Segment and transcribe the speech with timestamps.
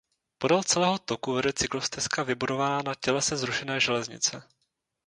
[0.37, 4.43] Podél celého toku vede cyklostezka vybudovaná na tělese zrušené železnice.